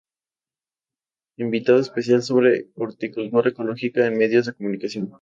Invitado 1.37 1.77
especial 1.77 2.23
sobre 2.23 2.71
Horticultura 2.73 3.51
ecológica 3.51 4.07
en 4.07 4.17
medios 4.17 4.47
de 4.47 4.53
comunicación. 4.53 5.09